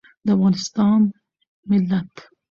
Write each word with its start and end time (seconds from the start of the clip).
د 0.25 0.27
افغانستان 0.35 0.99
ملت 1.69 2.13